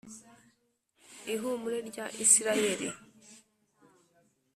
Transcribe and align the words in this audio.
Ihumure 1.33 1.77
rya 1.89 2.05
isirayeli 2.23 2.87